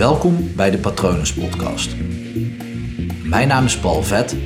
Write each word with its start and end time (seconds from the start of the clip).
Welkom 0.00 0.54
bij 0.56 0.70
de 0.70 0.78
Patronus 0.78 1.34
Podcast. 1.34 1.96
Mijn 3.24 3.48
naam 3.48 3.64
is 3.64 3.78
Paul 3.78 4.02
Vet 4.02 4.36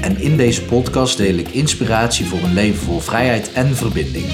en 0.00 0.16
in 0.20 0.36
deze 0.36 0.64
podcast 0.64 1.16
deel 1.16 1.34
ik 1.34 1.48
inspiratie 1.48 2.26
voor 2.26 2.38
een 2.38 2.52
leven 2.52 2.80
vol 2.80 3.00
vrijheid 3.00 3.52
en 3.52 3.76
verbinding. 3.76 4.26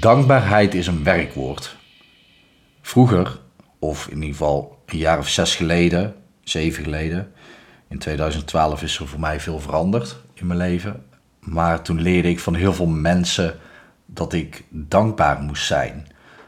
Dankbaarheid 0.00 0.74
is 0.74 0.86
een 0.86 1.04
werkwoord. 1.04 1.76
Vroeger, 2.82 3.40
of 3.78 4.06
in 4.08 4.14
ieder 4.14 4.30
geval 4.30 4.82
een 4.86 4.98
jaar 4.98 5.18
of 5.18 5.28
zes 5.28 5.56
geleden, 5.56 6.14
zeven 6.40 6.84
geleden, 6.84 7.32
in 7.88 7.98
2012 7.98 8.82
is 8.82 8.98
er 8.98 9.08
voor 9.08 9.20
mij 9.20 9.40
veel 9.40 9.60
veranderd 9.60 10.16
in 10.34 10.46
mijn 10.46 10.58
leven. 10.58 11.04
Maar 11.40 11.82
toen 11.82 12.00
leerde 12.00 12.28
ik 12.28 12.40
van 12.40 12.54
heel 12.54 12.72
veel 12.72 12.86
mensen 12.86 13.58
dat 14.10 14.32
ik 14.32 14.64
dankbaar 14.70 15.40
moest 15.40 15.66
zijn. 15.66 16.06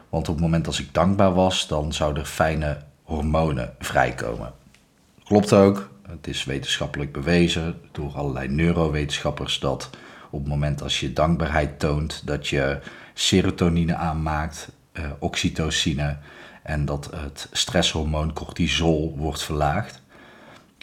Want 0.09 0.27
op 0.27 0.35
het 0.35 0.43
moment 0.43 0.67
als 0.67 0.79
ik 0.79 0.93
dankbaar 0.93 1.33
was, 1.33 1.67
dan 1.67 1.93
zouden 1.93 2.23
er 2.23 2.29
fijne 2.29 2.77
hormonen 3.03 3.73
vrijkomen. 3.79 4.53
Klopt 5.23 5.53
ook. 5.53 5.89
Het 6.07 6.27
is 6.27 6.43
wetenschappelijk 6.43 7.11
bewezen 7.11 7.81
door 7.91 8.13
allerlei 8.13 8.47
neurowetenschappers 8.47 9.59
dat 9.59 9.89
op 10.29 10.39
het 10.39 10.47
moment 10.47 10.81
als 10.81 10.99
je 10.99 11.13
dankbaarheid 11.13 11.79
toont, 11.79 12.21
dat 12.25 12.47
je 12.47 12.79
serotonine 13.13 13.95
aanmaakt, 13.95 14.71
uh, 14.93 15.03
oxytocine 15.19 16.17
en 16.63 16.85
dat 16.85 17.09
het 17.15 17.47
stresshormoon 17.51 18.33
cortisol 18.33 19.15
wordt 19.17 19.43
verlaagd. 19.43 20.01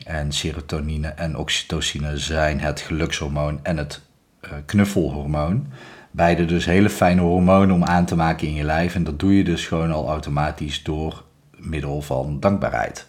En 0.05 0.33
serotonine 0.33 1.08
en 1.08 1.36
oxytocine 1.36 2.19
zijn 2.19 2.60
het 2.60 2.80
gelukshormoon 2.80 3.60
en 3.62 3.77
het 3.77 4.00
uh, 4.45 4.50
knuffelhormoon. 4.66 5.66
Beide 6.11 6.45
dus 6.45 6.65
hele 6.65 6.91
fijne 6.91 7.21
hormonen 7.21 7.75
om 7.75 7.85
aan 7.85 8.05
te 8.05 8.17
maken 8.17 8.47
in 8.47 8.55
je 8.55 8.65
lijf. 8.65 8.95
En 8.95 9.05
dat 9.05 9.19
doe 9.19 9.37
je 9.37 9.45
dus 9.45 9.67
gewoon 9.67 9.93
al 9.93 10.09
automatisch 10.09 10.83
door 10.83 11.25
middel 11.56 12.03
van 12.03 12.41
dankbaarheid. 12.41 13.06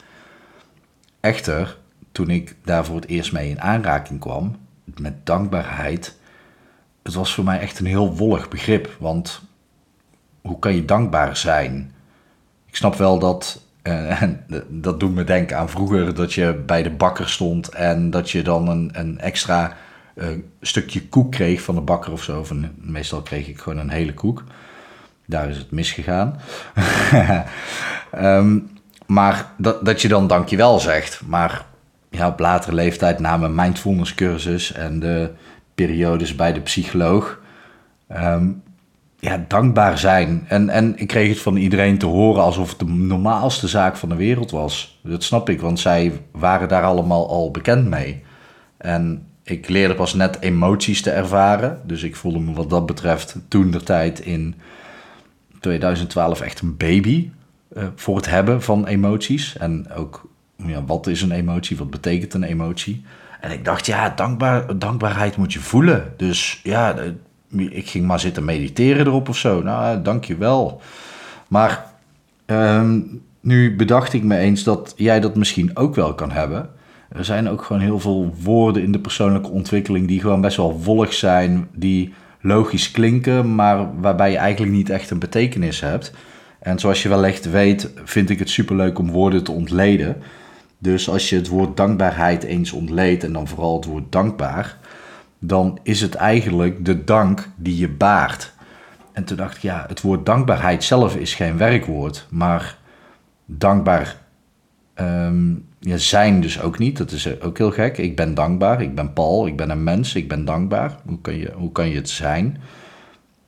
Echter, 1.19 1.77
toen 2.11 2.29
ik 2.29 2.55
daar 2.63 2.85
voor 2.85 2.95
het 2.95 3.07
eerst 3.07 3.31
mee 3.31 3.49
in 3.49 3.61
aanraking 3.61 4.19
kwam, 4.19 4.55
met 4.99 5.25
dankbaarheid, 5.25 6.17
het 7.03 7.13
was 7.13 7.33
voor 7.33 7.43
mij 7.43 7.59
echt 7.59 7.79
een 7.79 7.85
heel 7.85 8.15
wollig 8.15 8.49
begrip. 8.49 8.95
Want 8.99 9.41
hoe 10.41 10.59
kan 10.59 10.75
je 10.75 10.85
dankbaar 10.85 11.37
zijn? 11.37 11.91
Ik 12.65 12.75
snap 12.75 12.95
wel 12.95 13.19
dat, 13.19 13.61
uh, 13.83 14.21
dat 14.69 14.99
doet 14.99 15.13
me 15.13 15.23
denken 15.23 15.57
aan 15.57 15.69
vroeger, 15.69 16.15
dat 16.15 16.33
je 16.33 16.63
bij 16.65 16.83
de 16.83 16.91
bakker 16.91 17.29
stond 17.29 17.69
en 17.69 18.09
dat 18.09 18.31
je 18.31 18.41
dan 18.41 18.67
een, 18.67 18.89
een 18.93 19.19
extra 19.19 19.77
een 20.15 20.45
stukje 20.61 21.07
koek 21.07 21.31
kreeg 21.31 21.61
van 21.61 21.75
de 21.75 21.81
bakker 21.81 22.11
of 22.11 22.23
zo. 22.23 22.43
Van, 22.43 22.69
meestal 22.75 23.21
kreeg 23.21 23.47
ik 23.47 23.59
gewoon 23.59 23.79
een 23.79 23.89
hele 23.89 24.13
koek. 24.13 24.43
Daar 25.25 25.49
is 25.49 25.57
het 25.57 25.71
misgegaan. 25.71 26.39
um, 28.17 28.69
maar 29.05 29.51
dat, 29.57 29.85
dat 29.85 30.01
je 30.01 30.07
dan 30.07 30.27
dankjewel 30.27 30.79
zegt. 30.79 31.21
Maar 31.25 31.65
ja, 32.09 32.27
op 32.27 32.39
latere 32.39 32.75
leeftijd 32.75 33.19
na 33.19 33.37
mijn 33.37 33.55
mindfulness 33.55 34.15
cursus 34.15 34.71
en 34.71 34.99
de 34.99 35.31
periodes 35.75 36.35
bij 36.35 36.53
de 36.53 36.61
psycholoog. 36.61 37.39
Um, 38.11 38.63
ja, 39.19 39.45
dankbaar 39.47 39.97
zijn. 39.97 40.45
En, 40.47 40.69
en 40.69 40.97
ik 40.97 41.07
kreeg 41.07 41.29
het 41.29 41.39
van 41.39 41.55
iedereen 41.55 41.97
te 41.97 42.05
horen 42.05 42.43
alsof 42.43 42.69
het 42.69 42.79
de 42.79 42.85
normaalste 42.85 43.67
zaak 43.67 43.95
van 43.95 44.09
de 44.09 44.15
wereld 44.15 44.51
was. 44.51 44.99
Dat 45.03 45.23
snap 45.23 45.49
ik, 45.49 45.61
want 45.61 45.79
zij 45.79 46.21
waren 46.31 46.67
daar 46.67 46.83
allemaal 46.83 47.29
al 47.29 47.51
bekend 47.51 47.87
mee. 47.87 48.23
En 48.77 49.27
ik 49.49 49.69
leerde 49.69 49.95
pas 49.95 50.13
net 50.13 50.37
emoties 50.39 51.01
te 51.01 51.11
ervaren. 51.11 51.81
Dus 51.83 52.03
ik 52.03 52.15
voelde 52.15 52.39
me 52.39 52.53
wat 52.53 52.69
dat 52.69 52.85
betreft 52.85 53.37
toen 53.47 53.71
de 53.71 53.83
tijd 53.83 54.19
in 54.19 54.55
2012 55.59 56.41
echt 56.41 56.61
een 56.61 56.77
baby 56.77 57.29
uh, 57.77 57.83
voor 57.95 58.15
het 58.15 58.29
hebben 58.29 58.61
van 58.61 58.87
emoties. 58.87 59.57
En 59.57 59.91
ook, 59.91 60.29
ja, 60.55 60.83
wat 60.83 61.07
is 61.07 61.21
een 61.21 61.31
emotie? 61.31 61.77
Wat 61.77 61.89
betekent 61.89 62.33
een 62.33 62.43
emotie? 62.43 63.03
En 63.41 63.51
ik 63.51 63.65
dacht, 63.65 63.85
ja, 63.85 64.09
dankbaar, 64.09 64.77
dankbaarheid 64.77 65.37
moet 65.37 65.53
je 65.53 65.59
voelen. 65.59 66.13
Dus 66.17 66.59
ja, 66.63 66.95
ik 67.51 67.89
ging 67.89 68.05
maar 68.05 68.19
zitten 68.19 68.45
mediteren 68.45 69.05
erop 69.05 69.29
of 69.29 69.37
zo. 69.37 69.61
Nou, 69.61 70.01
dank 70.01 70.25
je 70.25 70.37
wel. 70.37 70.81
Maar 71.47 71.85
um, 72.45 73.21
nu 73.39 73.75
bedacht 73.75 74.13
ik 74.13 74.23
me 74.23 74.37
eens 74.37 74.63
dat 74.63 74.93
jij 74.95 75.19
dat 75.19 75.35
misschien 75.35 75.77
ook 75.77 75.95
wel 75.95 76.13
kan 76.13 76.31
hebben. 76.31 76.69
Er 77.09 77.25
zijn 77.25 77.49
ook 77.49 77.63
gewoon 77.63 77.81
heel 77.81 77.99
veel 77.99 78.33
woorden 78.41 78.83
in 78.83 78.91
de 78.91 78.99
persoonlijke 78.99 79.49
ontwikkeling 79.49 80.07
die 80.07 80.19
gewoon 80.19 80.41
best 80.41 80.57
wel 80.57 80.79
wollig 80.79 81.13
zijn, 81.13 81.67
die 81.73 82.13
logisch 82.41 82.91
klinken, 82.91 83.55
maar 83.55 83.99
waarbij 84.01 84.31
je 84.31 84.37
eigenlijk 84.37 84.71
niet 84.71 84.89
echt 84.89 85.09
een 85.09 85.19
betekenis 85.19 85.79
hebt. 85.79 86.13
En 86.59 86.79
zoals 86.79 87.03
je 87.03 87.09
wellicht 87.09 87.49
weet, 87.49 87.91
vind 88.03 88.29
ik 88.29 88.39
het 88.39 88.49
superleuk 88.49 88.99
om 88.99 89.11
woorden 89.11 89.43
te 89.43 89.51
ontleden. 89.51 90.21
Dus 90.77 91.09
als 91.09 91.29
je 91.29 91.35
het 91.35 91.47
woord 91.47 91.77
dankbaarheid 91.77 92.43
eens 92.43 92.71
ontleedt 92.71 93.23
en 93.23 93.33
dan 93.33 93.47
vooral 93.47 93.75
het 93.75 93.85
woord 93.85 94.11
dankbaar, 94.11 94.77
dan 95.39 95.79
is 95.83 96.01
het 96.01 96.15
eigenlijk 96.15 96.85
de 96.85 97.03
dank 97.03 97.49
die 97.55 97.77
je 97.77 97.89
baart. 97.89 98.53
En 99.13 99.23
toen 99.23 99.37
dacht 99.37 99.55
ik, 99.55 99.61
ja, 99.61 99.85
het 99.87 100.01
woord 100.01 100.25
dankbaarheid 100.25 100.83
zelf 100.83 101.15
is 101.15 101.35
geen 101.35 101.57
werkwoord, 101.57 102.27
maar 102.29 102.77
dankbaar 103.45 104.15
um, 105.01 105.65
ja, 105.79 105.97
zijn 105.97 106.41
dus 106.41 106.61
ook 106.61 106.77
niet. 106.77 106.97
Dat 106.97 107.11
is 107.11 107.41
ook 107.41 107.57
heel 107.57 107.71
gek. 107.71 107.97
Ik 107.97 108.15
ben 108.15 108.33
dankbaar. 108.33 108.81
Ik 108.81 108.95
ben 108.95 109.13
Paul. 109.13 109.47
Ik 109.47 109.57
ben 109.57 109.69
een 109.69 109.83
mens. 109.83 110.15
Ik 110.15 110.27
ben 110.27 110.45
dankbaar. 110.45 110.97
Hoe 111.05 111.21
kan 111.21 111.35
je, 111.35 111.51
hoe 111.55 111.71
kan 111.71 111.89
je 111.89 111.95
het 111.95 112.09
zijn? 112.09 112.57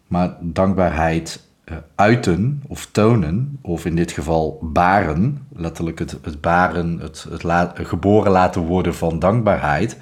Maar 0.07 0.38
dankbaarheid 0.39 1.50
uh, 1.66 1.78
uiten 1.95 2.63
of 2.67 2.85
tonen, 2.91 3.59
of 3.62 3.85
in 3.85 3.95
dit 3.95 4.12
geval 4.12 4.59
baren, 4.62 5.47
letterlijk 5.56 6.00
het, 6.00 6.17
het 6.22 6.41
baren, 6.41 7.00
het, 7.00 7.25
het 7.29 7.88
geboren 7.88 8.31
laten 8.31 8.62
worden 8.62 8.95
van 8.95 9.19
dankbaarheid, 9.19 9.97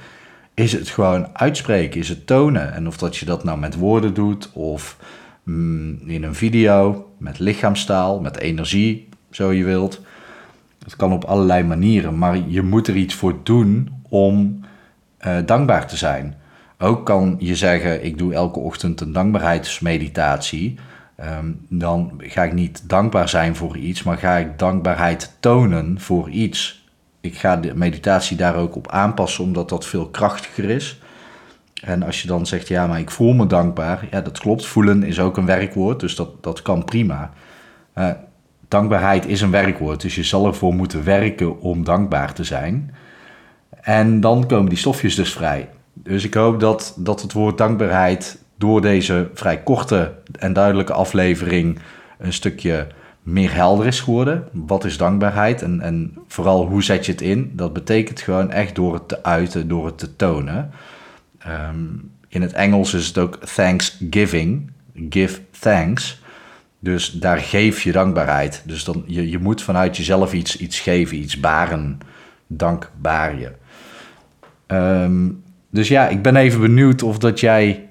is 0.54 0.72
het 0.72 0.90
gewoon 0.90 1.28
uitspreken, 1.34 2.00
is 2.00 2.10
het 2.10 2.28
tonen. 2.28 2.74
En 2.74 2.88
of 2.88 2.98
dat 2.98 3.18
je 3.18 3.26
dat 3.26 3.44
nou 3.44 3.60
met 3.60 3.76
woorden 3.76 4.14
doet 4.14 4.50
of 4.54 4.98
mm, 5.44 6.00
in 6.06 6.24
een 6.24 6.36
video, 6.36 7.10
met 7.18 7.40
lichaamstaal, 7.40 8.20
met 8.20 8.38
energie, 8.38 9.10
zo 9.32 9.52
je 9.52 9.64
wilt. 9.64 10.02
Het 10.90 10.98
kan 10.98 11.14
op 11.14 11.24
allerlei 11.24 11.64
manieren, 11.64 12.18
maar 12.18 12.38
je 12.48 12.62
moet 12.62 12.88
er 12.88 12.96
iets 12.96 13.14
voor 13.14 13.36
doen 13.44 13.90
om 14.10 14.60
uh, 15.28 15.38
dankbaar 15.46 15.88
te 15.88 15.98
zijn. 15.98 16.36
Ook 16.80 17.06
kan 17.06 17.36
je 17.40 17.56
zeggen, 17.56 18.06
ik 18.06 18.18
doe 18.18 18.34
elke 18.34 18.60
ochtend 18.60 19.02
een 19.02 19.12
dankbaarheidsmeditatie. 19.12 20.80
Um, 21.42 21.66
dan 21.70 22.14
ga 22.18 22.44
ik 22.44 22.54
niet 22.54 22.90
dankbaar 22.90 23.30
zijn 23.30 23.56
voor 23.56 23.78
iets, 23.78 24.04
maar 24.04 24.18
ga 24.18 24.38
ik 24.38 24.60
dankbaarheid 24.60 25.36
tonen 25.40 26.00
voor 26.00 26.30
iets. 26.30 26.90
Ik 27.22 27.38
ga 27.38 27.56
de 27.58 27.76
meditatie 27.76 28.38
daar 28.38 28.56
ook 28.56 28.76
op 28.76 28.92
aanpassen, 28.92 29.44
omdat 29.44 29.70
dat 29.70 29.86
veel 29.86 30.08
krachtiger 30.08 30.70
is. 30.70 31.02
En 31.82 32.04
als 32.04 32.22
je 32.22 32.28
dan 32.28 32.46
zegt, 32.46 32.68
ja, 32.68 32.88
maar 32.88 33.00
ik 33.00 33.12
voel 33.12 33.34
me 33.34 33.48
dankbaar. 33.48 34.08
Ja, 34.12 34.22
dat 34.22 34.40
klopt. 34.40 34.66
Voelen 34.66 35.04
is 35.04 35.20
ook 35.20 35.38
een 35.38 35.46
werkwoord, 35.46 36.00
dus 36.00 36.16
dat, 36.16 36.44
dat 36.44 36.62
kan 36.62 36.86
prima. 36.86 37.32
Uh, 37.98 38.10
dankbaarheid 38.70 39.26
is 39.26 39.42
een 39.42 39.52
werkwoord, 39.52 40.02
dus 40.02 40.16
je 40.16 40.24
zal 40.24 40.46
ervoor 40.46 40.74
moeten 40.74 41.04
werken 41.04 41.62
om 41.62 41.84
dankbaar 41.84 42.34
te 42.34 42.44
zijn. 42.44 42.96
En 43.82 44.20
dan 44.20 44.48
komen 44.48 44.70
die 44.70 44.78
stofjes 44.78 45.16
dus 45.16 45.34
vrij. 45.34 45.70
Dus 45.94 46.24
ik 46.24 46.34
hoop 46.34 46.60
dat, 46.60 46.94
dat 46.98 47.22
het 47.22 47.34
woord 47.34 47.58
dankbaarheid 47.58 48.44
door 48.58 48.82
deze 48.82 49.30
vrij 49.34 49.64
korte 49.64 50.14
en 50.40 50.54
duidelijke 50.54 50.94
aflevering 50.94 51.80
een 52.18 52.34
stukje 52.34 52.88
meer 53.24 53.54
helder 53.54 53.86
is 53.86 54.00
geworden. 54.00 54.48
Wat 54.52 54.86
is 54.86 54.98
dankbaarheid 54.98 55.62
en, 55.62 55.82
en 55.82 56.18
vooral 56.28 56.66
hoe 56.66 56.84
zet 56.84 57.06
je 57.06 57.12
het 57.12 57.22
in? 57.22 57.52
Dat 57.54 57.74
betekent 57.74 58.22
gewoon 58.22 58.52
echt 58.52 58.76
door 58.76 58.94
het 58.94 59.08
te 59.08 59.24
uiten, 59.24 59.68
door 59.68 59.86
het 59.86 59.98
te 59.98 60.16
tonen. 60.16 60.72
Um, 61.48 62.12
in 62.28 62.42
het 62.42 62.54
Engels 62.54 62.94
is 62.94 63.08
het 63.08 63.18
ook 63.18 63.36
thanksgiving, 63.46 64.72
give 65.10 65.40
thanks. 65.60 66.19
Dus 66.80 67.12
daar 67.12 67.38
geef 67.38 67.82
je 67.82 67.92
dankbaarheid. 67.92 68.64
Dus 68.66 68.84
dan, 68.84 69.04
je, 69.06 69.30
je 69.30 69.40
moet 69.40 69.62
vanuit 69.62 69.98
jezelf 69.98 70.34
iets, 70.34 70.58
iets 70.58 70.80
geven, 70.80 71.18
iets 71.18 71.40
baren. 71.40 71.98
Dankbaar 72.48 73.40
je. 73.40 73.52
Um, 74.68 75.44
dus 75.70 75.88
ja, 75.88 76.08
ik 76.08 76.22
ben 76.22 76.36
even 76.36 76.62
benieuwd 76.62 77.04
of 77.04 77.18
dat 77.18 77.40
jij 77.40 77.90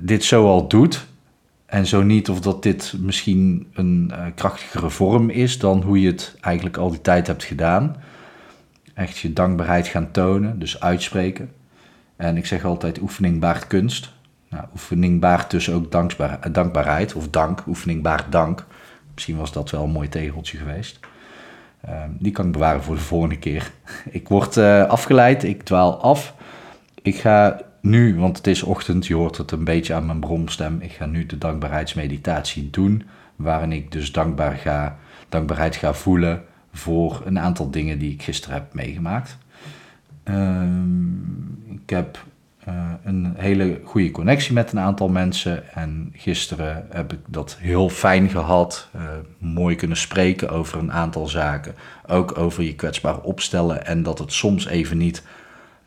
dit 0.00 0.24
zo 0.24 0.46
al 0.46 0.68
doet. 0.68 1.08
En 1.66 1.86
zo 1.86 2.02
niet 2.02 2.28
of 2.28 2.40
dat 2.40 2.62
dit 2.62 2.94
misschien 3.00 3.66
een 3.72 4.12
uh, 4.12 4.26
krachtigere 4.34 4.90
vorm 4.90 5.30
is 5.30 5.58
dan 5.58 5.82
hoe 5.82 6.00
je 6.00 6.06
het 6.06 6.36
eigenlijk 6.40 6.76
al 6.76 6.90
die 6.90 7.00
tijd 7.00 7.26
hebt 7.26 7.44
gedaan. 7.44 7.96
Echt 8.94 9.18
je 9.18 9.32
dankbaarheid 9.32 9.86
gaan 9.86 10.10
tonen, 10.10 10.58
dus 10.58 10.80
uitspreken. 10.80 11.50
En 12.16 12.36
ik 12.36 12.46
zeg 12.46 12.64
altijd 12.64 13.00
oefening 13.00 13.40
baart 13.40 13.66
kunst. 13.66 14.12
Nou, 14.50 14.64
oefening 14.72 15.44
dus 15.48 15.70
ook 15.70 15.90
dankbaar, 15.90 16.52
dankbaarheid, 16.52 17.14
of 17.14 17.28
dank, 17.28 17.66
oefening 17.66 18.02
baart 18.02 18.32
dank. 18.32 18.66
Misschien 19.14 19.36
was 19.36 19.52
dat 19.52 19.70
wel 19.70 19.84
een 19.84 19.90
mooi 19.90 20.08
tegeltje 20.08 20.58
geweest. 20.58 21.00
Uh, 21.88 22.02
die 22.18 22.32
kan 22.32 22.46
ik 22.46 22.52
bewaren 22.52 22.82
voor 22.82 22.94
de 22.94 23.00
volgende 23.00 23.38
keer. 23.38 23.70
Ik 24.10 24.28
word 24.28 24.56
uh, 24.56 24.84
afgeleid, 24.84 25.44
ik 25.44 25.62
dwaal 25.62 26.00
af. 26.00 26.34
Ik 27.02 27.16
ga 27.16 27.60
nu, 27.80 28.16
want 28.16 28.36
het 28.36 28.46
is 28.46 28.62
ochtend, 28.62 29.06
je 29.06 29.14
hoort 29.14 29.36
het 29.36 29.50
een 29.50 29.64
beetje 29.64 29.94
aan 29.94 30.06
mijn 30.06 30.20
bromstem. 30.20 30.80
Ik 30.80 30.92
ga 30.92 31.06
nu 31.06 31.26
de 31.26 31.38
dankbaarheidsmeditatie 31.38 32.70
doen, 32.70 33.02
waarin 33.36 33.72
ik 33.72 33.92
dus 33.92 34.12
dankbaar 34.12 34.54
ga, 34.54 34.98
dankbaarheid 35.28 35.76
ga 35.76 35.94
voelen 35.94 36.42
voor 36.72 37.22
een 37.24 37.38
aantal 37.38 37.70
dingen 37.70 37.98
die 37.98 38.12
ik 38.12 38.22
gisteren 38.22 38.54
heb 38.54 38.74
meegemaakt. 38.74 39.38
Ehm, 40.22 41.14
ik 41.70 41.90
heb 41.90 42.24
een 43.04 43.34
hele 43.36 43.80
goede 43.84 44.10
connectie 44.10 44.52
met 44.52 44.72
een 44.72 44.78
aantal 44.78 45.08
mensen. 45.08 45.74
En 45.74 46.12
gisteren 46.16 46.86
heb 46.90 47.12
ik 47.12 47.18
dat 47.26 47.56
heel 47.60 47.88
fijn 47.88 48.28
gehad. 48.28 48.88
Uh, 48.96 49.02
mooi 49.38 49.76
kunnen 49.76 49.96
spreken 49.96 50.50
over 50.50 50.78
een 50.78 50.92
aantal 50.92 51.26
zaken. 51.26 51.74
Ook 52.06 52.38
over 52.38 52.62
je 52.62 52.74
kwetsbaar 52.74 53.20
opstellen. 53.20 53.86
En 53.86 54.02
dat 54.02 54.18
het 54.18 54.32
soms 54.32 54.66
even 54.66 54.98
niet, 54.98 55.22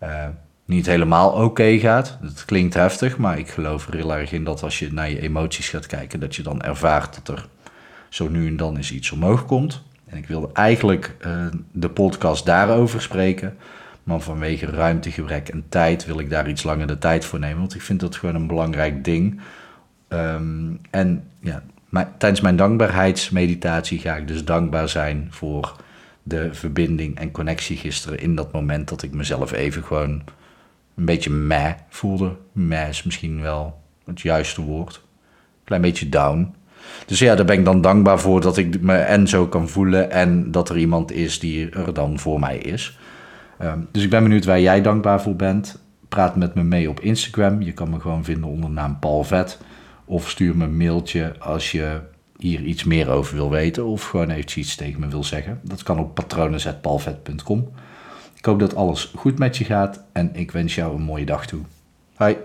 uh, 0.03 0.27
niet 0.65 0.85
helemaal 0.85 1.31
oké 1.31 1.77
gaat. 1.77 2.17
Het 2.21 2.45
klinkt 2.45 2.73
heftig, 2.73 3.17
maar 3.17 3.39
ik 3.39 3.49
geloof 3.49 3.87
er 3.87 3.95
heel 3.95 4.15
erg 4.15 4.31
in 4.31 4.43
dat 4.43 4.63
als 4.63 4.79
je 4.79 4.93
naar 4.93 5.09
je 5.09 5.21
emoties 5.21 5.69
gaat 5.69 5.85
kijken, 5.85 6.19
dat 6.19 6.35
je 6.35 6.43
dan 6.43 6.61
ervaart 6.61 7.15
dat 7.15 7.37
er 7.37 7.47
zo 8.09 8.29
nu 8.29 8.47
en 8.47 8.57
dan 8.57 8.75
eens 8.77 8.91
iets 8.91 9.11
omhoog 9.11 9.45
komt. 9.45 9.83
En 10.05 10.17
ik 10.17 10.27
wilde 10.27 10.49
eigenlijk 10.53 11.15
de 11.71 11.89
podcast 11.89 12.45
daarover 12.45 13.01
spreken. 13.01 13.57
Maar 14.03 14.19
vanwege 14.19 14.65
ruimtegebrek 14.65 15.49
en 15.49 15.65
tijd 15.69 16.05
wil 16.05 16.19
ik 16.19 16.29
daar 16.29 16.49
iets 16.49 16.63
langer 16.63 16.87
de 16.87 16.97
tijd 16.97 17.25
voor 17.25 17.39
nemen. 17.39 17.59
Want 17.59 17.75
ik 17.75 17.81
vind 17.81 17.99
dat 17.99 18.15
gewoon 18.15 18.35
een 18.35 18.47
belangrijk 18.47 19.03
ding. 19.03 19.41
Um, 20.09 20.79
en 20.89 21.23
ja, 21.39 21.63
tijdens 22.17 22.41
mijn 22.41 22.55
dankbaarheidsmeditatie 22.55 23.99
ga 23.99 24.15
ik 24.15 24.27
dus 24.27 24.45
dankbaar 24.45 24.89
zijn 24.89 25.27
voor 25.29 25.75
de 26.23 26.53
verbinding 26.53 27.19
en 27.19 27.31
connectie 27.31 27.77
gisteren. 27.77 28.19
In 28.19 28.35
dat 28.35 28.51
moment 28.51 28.89
dat 28.89 29.03
ik 29.03 29.13
mezelf 29.13 29.51
even 29.51 29.83
gewoon 29.83 30.23
een 30.95 31.05
beetje 31.05 31.29
meh 31.29 31.73
voelde. 31.89 32.35
Meh 32.51 32.89
is 32.89 33.03
misschien 33.03 33.41
wel 33.41 33.81
het 34.05 34.21
juiste 34.21 34.61
woord. 34.61 35.01
Klein 35.63 35.81
beetje 35.81 36.09
down. 36.09 36.55
Dus 37.05 37.19
ja, 37.19 37.35
daar 37.35 37.45
ben 37.45 37.59
ik 37.59 37.65
dan 37.65 37.81
dankbaar 37.81 38.19
voor 38.19 38.41
dat 38.41 38.57
ik 38.57 38.81
me 38.81 38.95
en 38.95 39.27
zo 39.27 39.47
kan 39.47 39.69
voelen. 39.69 40.11
En 40.11 40.51
dat 40.51 40.69
er 40.69 40.77
iemand 40.77 41.11
is 41.11 41.39
die 41.39 41.69
er 41.69 41.93
dan 41.93 42.19
voor 42.19 42.39
mij 42.39 42.57
is. 42.57 42.97
Ehm, 43.63 43.79
dus 43.91 44.03
ik 44.03 44.09
ben 44.09 44.23
benieuwd 44.23 44.45
waar 44.45 44.59
jij 44.59 44.81
dankbaar 44.81 45.21
voor 45.21 45.35
bent. 45.35 45.81
Praat 46.09 46.35
met 46.35 46.55
me 46.55 46.63
mee 46.63 46.89
op 46.89 46.99
Instagram. 46.99 47.61
Je 47.61 47.71
kan 47.71 47.89
me 47.89 47.99
gewoon 47.99 48.23
vinden 48.23 48.49
onder 48.49 48.69
de 48.69 48.75
naam 48.75 48.99
Paul 48.99 49.23
Vet. 49.23 49.59
Of 50.05 50.29
stuur 50.29 50.57
me 50.57 50.63
een 50.63 50.77
mailtje 50.77 51.35
als 51.39 51.71
je 51.71 52.01
hier 52.37 52.61
iets 52.61 52.83
meer 52.83 53.09
over 53.09 53.35
wil 53.35 53.49
weten. 53.49 53.85
Of 53.85 54.03
gewoon 54.03 54.29
even 54.29 54.59
iets 54.59 54.75
tegen 54.75 54.99
me 54.99 55.07
wil 55.07 55.23
zeggen. 55.23 55.59
Dat 55.63 55.83
kan 55.83 55.99
op 55.99 56.15
patronen.palvet.com. 56.15 57.71
Ik 58.37 58.45
hoop 58.45 58.59
dat 58.59 58.75
alles 58.75 59.11
goed 59.15 59.37
met 59.37 59.57
je 59.57 59.65
gaat. 59.65 60.03
En 60.11 60.35
ik 60.35 60.51
wens 60.51 60.75
jou 60.75 60.95
een 60.95 61.01
mooie 61.01 61.25
dag 61.25 61.45
toe. 61.45 61.61
Hoi. 62.15 62.37